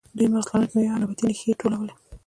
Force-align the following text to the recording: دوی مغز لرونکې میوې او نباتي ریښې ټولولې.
دوی 0.17 0.27
مغز 0.33 0.45
لرونکې 0.51 0.73
میوې 0.75 0.91
او 0.93 0.99
نباتي 1.01 1.23
ریښې 1.29 1.59
ټولولې. 1.61 1.93